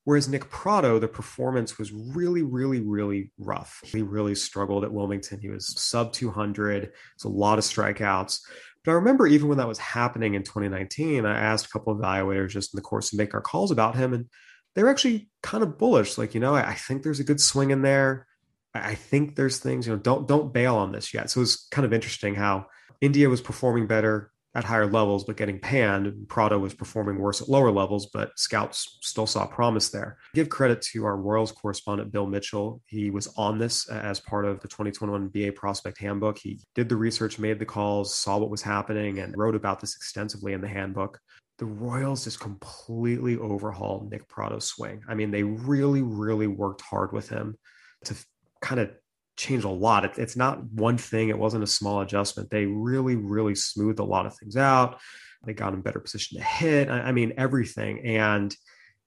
[0.05, 3.81] Whereas Nick Pratto, the performance was really, really, really rough.
[3.83, 5.39] He really struggled at Wilmington.
[5.39, 6.91] He was sub 200.
[7.15, 8.39] It's a lot of strikeouts.
[8.83, 11.99] But I remember even when that was happening in 2019, I asked a couple of
[11.99, 14.27] evaluators just in the course to make our calls about him, and
[14.75, 16.19] they were actually kind of bullish.
[16.19, 18.27] Like, you know, I, I think there's a good swing in there.
[18.75, 21.31] I, I think there's things, you know, don't don't bail on this yet.
[21.31, 22.67] So it was kind of interesting how
[23.01, 26.27] India was performing better at higher levels, but getting panned.
[26.29, 30.17] Pratto was performing worse at lower levels, but scouts still saw promise there.
[30.33, 32.81] Give credit to our Royals correspondent, Bill Mitchell.
[32.85, 36.37] He was on this as part of the 2021 BA Prospect Handbook.
[36.37, 39.95] He did the research, made the calls, saw what was happening, and wrote about this
[39.95, 41.19] extensively in the handbook.
[41.57, 45.01] The Royals just completely overhauled Nick Pratto's swing.
[45.07, 47.57] I mean, they really, really worked hard with him
[48.05, 48.15] to
[48.61, 48.91] kind of
[49.37, 50.05] changed a lot.
[50.05, 51.29] It, it's not one thing.
[51.29, 52.49] It wasn't a small adjustment.
[52.49, 54.99] They really, really smoothed a lot of things out.
[55.45, 56.89] They got in better position to hit.
[56.89, 58.05] I, I mean, everything.
[58.05, 58.55] And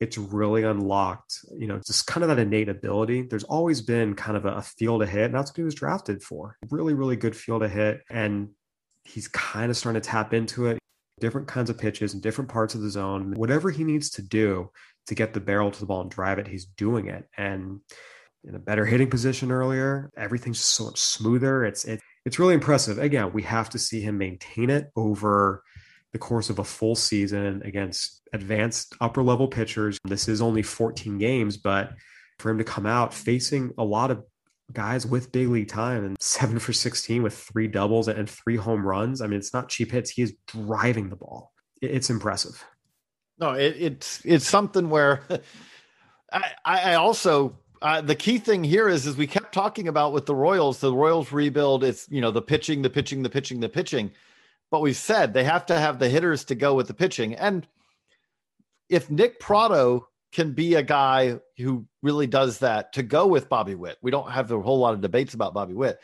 [0.00, 3.22] it's really unlocked, you know, just kind of that innate ability.
[3.22, 5.74] There's always been kind of a, a feel to hit, and that's what he was
[5.74, 6.56] drafted for.
[6.70, 8.02] Really, really good feel to hit.
[8.08, 8.50] And
[9.04, 10.78] he's kind of starting to tap into it.
[11.18, 13.34] Different kinds of pitches and different parts of the zone.
[13.34, 14.70] Whatever he needs to do
[15.08, 17.28] to get the barrel to the ball and drive it, he's doing it.
[17.36, 17.80] And
[18.44, 20.10] in a better hitting position earlier.
[20.16, 21.64] Everything's just so much smoother.
[21.64, 22.98] It's it, it's really impressive.
[22.98, 25.62] Again, we have to see him maintain it over
[26.12, 29.98] the course of a full season against advanced upper level pitchers.
[30.04, 31.92] This is only 14 games, but
[32.38, 34.22] for him to come out facing a lot of
[34.72, 38.86] guys with big league time and seven for 16 with three doubles and three home
[38.86, 39.20] runs.
[39.20, 40.10] I mean, it's not cheap hits.
[40.10, 41.52] He is driving the ball.
[41.80, 42.64] It's impressive.
[43.38, 45.22] No, it, it's it's something where
[46.32, 50.26] I, I also uh, the key thing here is, is we kept talking about with
[50.26, 51.84] the Royals, the Royals rebuild.
[51.84, 54.12] It's you know the pitching, the pitching, the pitching, the pitching.
[54.70, 57.34] But we said they have to have the hitters to go with the pitching.
[57.34, 57.66] And
[58.88, 63.74] if Nick Pratto can be a guy who really does that to go with Bobby
[63.74, 66.00] Witt, we don't have a whole lot of debates about Bobby Witt.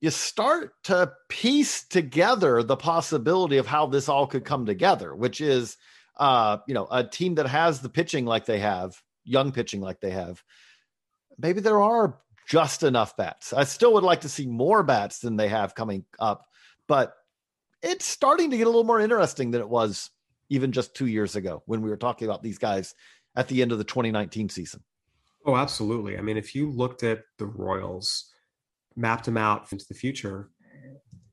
[0.00, 5.40] You start to piece together the possibility of how this all could come together, which
[5.40, 5.76] is,
[6.16, 10.00] uh, you know, a team that has the pitching like they have young pitching like
[10.00, 10.42] they have,
[11.38, 12.18] maybe there are
[12.48, 13.52] just enough bats.
[13.52, 16.44] I still would like to see more bats than they have coming up,
[16.88, 17.14] but
[17.82, 20.10] it's starting to get a little more interesting than it was
[20.48, 22.94] even just two years ago when we were talking about these guys
[23.36, 24.82] at the end of the 2019 season.
[25.44, 26.18] Oh, absolutely.
[26.18, 28.30] I mean, if you looked at the Royals,
[28.94, 30.50] mapped them out into the future,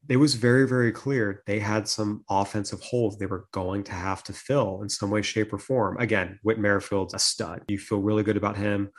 [0.10, 4.24] it was very, very clear they had some offensive holes they were going to have
[4.24, 5.98] to fill in some way, shape, or form.
[5.98, 7.62] Again, Whit Merrifield's a stud.
[7.68, 8.90] You feel really good about him.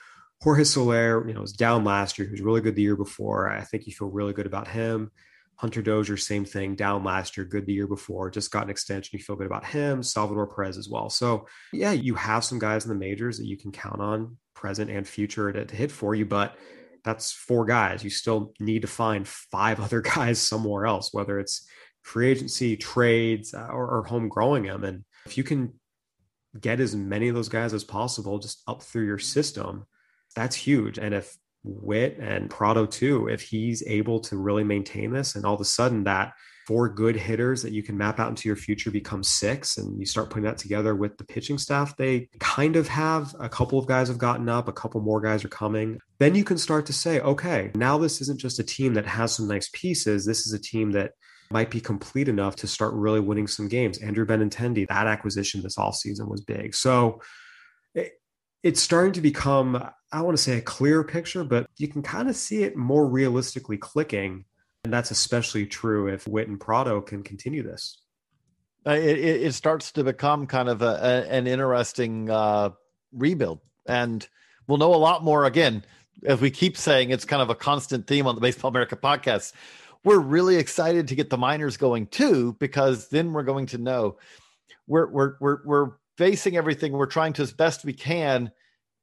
[0.40, 2.26] Jorge Soler, you know, was down last year.
[2.28, 3.50] He was really good the year before.
[3.50, 5.10] I think you feel really good about him.
[5.56, 9.18] Hunter Dozier, same thing, down last year, good the year before, just got an extension.
[9.18, 10.02] You feel good about him.
[10.02, 11.10] Salvador Perez as well.
[11.10, 14.90] So, yeah, you have some guys in the majors that you can count on, present
[14.90, 16.24] and future, to, to hit for you.
[16.24, 16.56] But
[17.04, 18.04] that's four guys.
[18.04, 21.68] You still need to find five other guys somewhere else, whether it's
[22.02, 24.84] free agency, trades, uh, or, or home growing them.
[24.84, 25.74] And if you can
[26.58, 29.86] get as many of those guys as possible just up through your system,
[30.34, 30.98] that's huge.
[30.98, 35.54] And if Witt and Pratto too, if he's able to really maintain this and all
[35.54, 36.32] of a sudden that
[36.70, 40.06] four good hitters that you can map out into your future become six and you
[40.06, 43.88] start putting that together with the pitching staff they kind of have a couple of
[43.88, 45.98] guys have gotten up a couple more guys are coming.
[46.20, 49.32] Then you can start to say okay now this isn't just a team that has
[49.34, 51.10] some nice pieces this is a team that
[51.50, 53.98] might be complete enough to start really winning some games.
[53.98, 56.76] Andrew benintendi that acquisition this offseason was big.
[56.76, 57.20] So
[57.96, 58.12] it,
[58.62, 62.28] it's starting to become i want to say a clear picture but you can kind
[62.28, 64.44] of see it more realistically clicking
[64.84, 67.98] and that's especially true if Witt and Pratto can continue this.
[68.86, 72.70] Uh, it, it, starts to become kind of a, a, an interesting uh,
[73.12, 73.60] rebuild.
[73.86, 74.26] And
[74.66, 75.84] we'll know a lot more again,
[76.24, 79.52] as we keep saying, it's kind of a constant theme on the Baseball America podcast.
[80.02, 84.16] We're really excited to get the minors going too, because then we're going to know
[84.86, 86.92] we're, we're, we're, we're facing everything.
[86.92, 88.50] We're trying to, as best we can,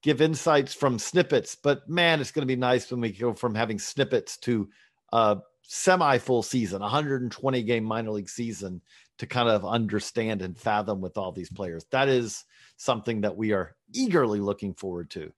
[0.02, 1.54] give insights from snippets.
[1.54, 4.70] But man, it's going to be nice when we go from having snippets to
[5.14, 5.36] uh,
[5.68, 8.82] semi full season, 120 game minor league season
[9.20, 11.86] to kind of understand and fathom with all these players.
[11.91, 12.45] That is
[12.78, 15.32] something that we are eagerly looking forward to.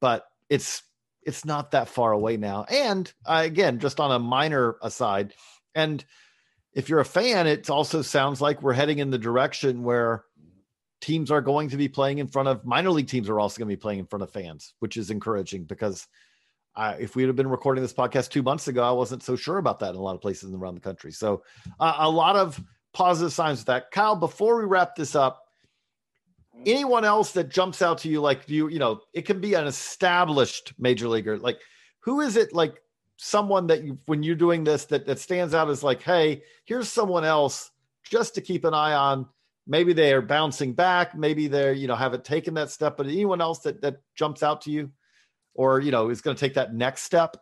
[0.00, 0.82] But it's
[1.24, 2.64] it's not that far away now.
[2.64, 5.34] And uh, again, just on a minor aside,
[5.74, 6.04] and
[6.72, 10.24] if you're a fan, it also sounds like we're heading in the direction where
[11.00, 13.68] teams are going to be playing in front of minor league teams are also going
[13.68, 16.06] to be playing in front of fans, which is encouraging because
[16.74, 19.58] I, if we'd have been recording this podcast two months ago, I wasn't so sure
[19.58, 21.12] about that in a lot of places around the country.
[21.12, 21.42] So
[21.78, 22.62] uh, a lot of
[22.94, 23.90] positive signs with that.
[23.90, 25.42] Kyle, before we wrap this up,
[26.66, 29.66] anyone else that jumps out to you, like you, you know, it can be an
[29.66, 31.38] established major leaguer.
[31.38, 31.58] Like
[32.00, 32.80] who is it like
[33.16, 36.88] someone that you, when you're doing this, that, that stands out as like, Hey, here's
[36.88, 37.70] someone else
[38.04, 39.26] just to keep an eye on
[39.66, 42.96] maybe they are bouncing back, maybe they're you know haven't taken that step.
[42.96, 44.90] But anyone else that that jumps out to you,
[45.54, 47.36] or you know is going to take that next step?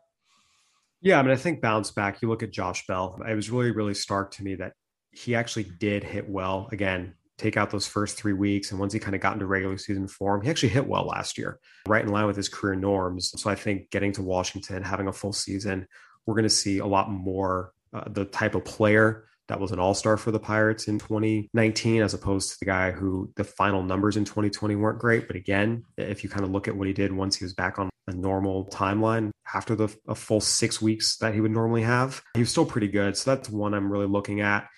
[1.02, 2.20] Yeah, I mean, I think bounce back.
[2.20, 3.18] You look at Josh Bell.
[3.26, 4.74] It was really, really stark to me that
[5.12, 6.68] he actually did hit well.
[6.72, 9.78] Again, take out those first three weeks, and once he kind of got into regular
[9.78, 11.58] season form, he actually hit well last year,
[11.88, 13.32] right in line with his career norms.
[13.40, 15.86] So I think getting to Washington, having a full season,
[16.26, 19.80] we're going to see a lot more uh, the type of player that was an
[19.80, 24.16] all-star for the Pirates in 2019, as opposed to the guy who the final numbers
[24.16, 25.26] in 2020 weren't great.
[25.26, 27.76] But again, if you kind of look at what he did once he was back
[27.80, 32.22] on a normal timeline after the a full six weeks that he would normally have,
[32.34, 33.16] he was still pretty good.
[33.16, 34.68] So that's one I'm really looking at.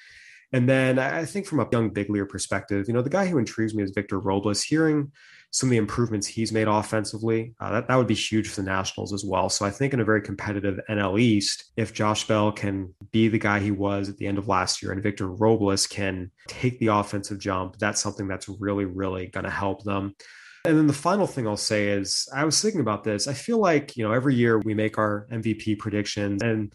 [0.53, 3.39] And then I think from a young big leaguer perspective, you know, the guy who
[3.39, 4.63] intrigues me is Victor Robles.
[4.63, 5.11] Hearing
[5.51, 8.67] some of the improvements he's made offensively, uh, that, that would be huge for the
[8.67, 9.49] Nationals as well.
[9.49, 13.39] So I think in a very competitive NL East, if Josh Bell can be the
[13.39, 16.89] guy he was at the end of last year and Victor Robles can take the
[16.89, 20.15] offensive jump, that's something that's really, really going to help them.
[20.65, 23.27] And then the final thing I'll say is I was thinking about this.
[23.27, 26.73] I feel like, you know, every year we make our MVP predictions and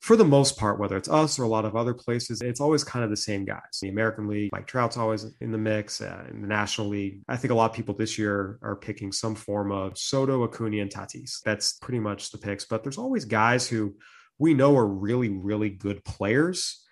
[0.00, 2.82] for the most part, whether it's us or a lot of other places, it's always
[2.82, 3.60] kind of the same guys.
[3.82, 6.00] The American League, Mike Trout's always in the mix.
[6.00, 9.12] Uh, in the National League, I think a lot of people this year are picking
[9.12, 11.42] some form of Soto, Acuna, and Tatis.
[11.44, 12.64] That's pretty much the picks.
[12.64, 13.94] But there's always guys who
[14.38, 16.82] we know are really, really good players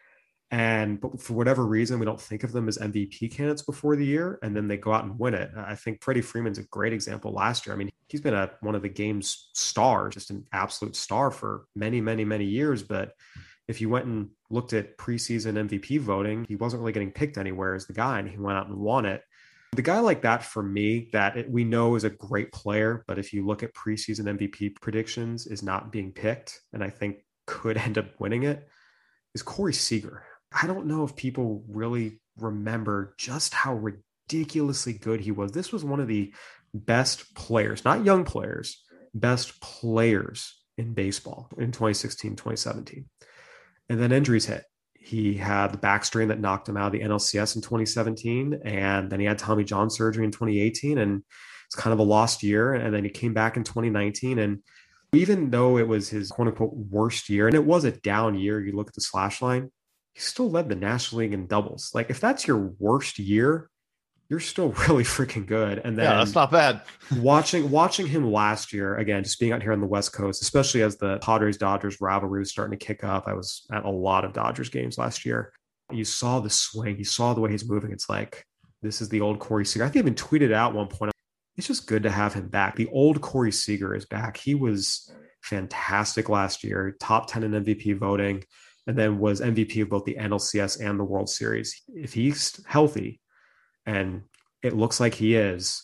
[0.51, 4.07] and but for whatever reason we don't think of them as MVP candidates before the
[4.07, 5.51] year and then they go out and win it.
[5.57, 7.75] I think Freddie Freeman's a great example last year.
[7.75, 11.65] I mean, he's been a one of the game's stars, just an absolute star for
[11.75, 13.13] many, many, many years, but
[13.69, 17.75] if you went and looked at preseason MVP voting, he wasn't really getting picked anywhere
[17.75, 19.23] as the guy and he went out and won it.
[19.73, 23.19] The guy like that for me that it, we know is a great player, but
[23.19, 27.77] if you look at preseason MVP predictions is not being picked and I think could
[27.77, 28.67] end up winning it
[29.35, 30.25] is Corey Seager.
[30.51, 33.75] I don't know if people really remember just how
[34.29, 35.53] ridiculously good he was.
[35.53, 36.33] This was one of the
[36.75, 38.83] best players, not young players,
[39.15, 43.07] best players in baseball in 2016, 2017.
[43.89, 44.65] And then injuries hit.
[44.95, 48.61] He had the back strain that knocked him out of the NLCS in 2017.
[48.65, 50.99] And then he had Tommy John surgery in 2018.
[50.99, 51.23] And
[51.67, 52.75] it's kind of a lost year.
[52.75, 54.39] And then he came back in 2019.
[54.39, 54.63] And
[55.15, 58.61] even though it was his quote unquote worst year, and it was a down year,
[58.61, 59.71] you look at the slash line,
[60.13, 61.91] he still led the National League in doubles.
[61.95, 63.71] Like if that's your worst year,
[64.29, 65.81] you're still really freaking good.
[65.85, 66.83] And then yeah, that's not bad.
[67.17, 70.83] watching watching him last year again, just being out here on the West Coast, especially
[70.83, 73.27] as the Padres Dodgers rivalry was starting to kick up.
[73.27, 75.53] I was at a lot of Dodgers games last year.
[75.91, 77.93] You saw the swing, you saw the way he's moving.
[77.93, 78.45] It's like
[78.83, 79.85] this is the old Corey Seager.
[79.85, 81.13] I think I even tweeted out one point.
[81.57, 82.77] It's just good to have him back.
[82.77, 84.37] The old Corey Seager is back.
[84.37, 85.13] He was
[85.43, 88.45] fantastic last year, top 10 in MVP voting
[88.89, 91.83] and then was MVP of both the NLCS and the World Series.
[91.89, 93.21] If he's healthy,
[93.89, 94.23] and
[94.63, 95.83] it looks like he is,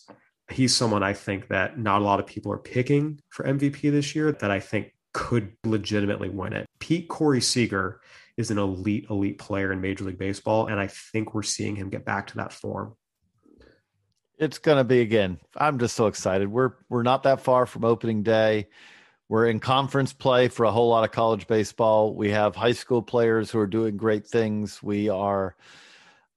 [0.50, 4.14] he's someone I think that not a lot of people are picking for MVP this
[4.14, 6.66] year that I think could legitimately win it.
[6.80, 8.02] Pete Corey Seager
[8.36, 11.88] is an elite, elite player in Major League Baseball, and I think we're seeing him
[11.88, 12.94] get back to that form.
[14.38, 15.38] It's going to be again.
[15.56, 16.48] I'm just so excited.
[16.48, 18.68] We're we're not that far from opening day.
[19.30, 22.14] We're in conference play for a whole lot of college baseball.
[22.14, 24.82] We have high school players who are doing great things.
[24.82, 25.56] We are,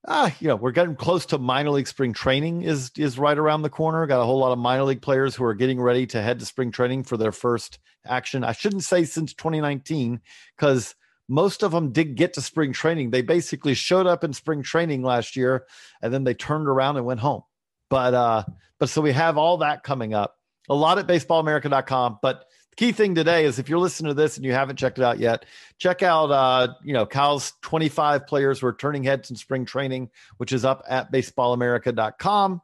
[0.08, 3.62] ah, you know, we're getting close to minor league spring training is is right around
[3.62, 4.06] the corner.
[4.08, 6.46] Got a whole lot of minor league players who are getting ready to head to
[6.46, 8.44] spring training for their first action.
[8.44, 10.22] I shouldn't say since 2019
[10.56, 10.96] because
[11.30, 13.12] most of them did get to spring training.
[13.12, 15.66] They basically showed up in spring training last year
[16.02, 17.42] and then they turned around and went home.
[17.90, 18.44] But uh,
[18.80, 20.36] but so we have all that coming up.
[20.70, 22.46] A lot at baseballamerica.com, but
[22.78, 25.20] key thing today is if you're listening to this and you haven't checked it out
[25.20, 25.46] yet,
[25.80, 30.10] check out uh, you know Kyle's 25 players who are turning heads in spring training,
[30.38, 32.62] which is up at baseballamerica.com.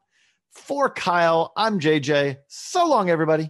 [0.52, 2.38] For Kyle, I'm JJ.
[2.48, 3.50] So long, everybody.